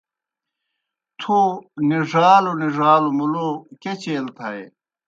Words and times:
تھو 1.19 1.39
نِڙالوْ 1.87 2.53
نِڙالوْ 2.61 3.11
مُلو 3.17 3.49
کیْہ 3.81 3.93
چیل 4.03 4.25
تھائے۔ 4.37 4.63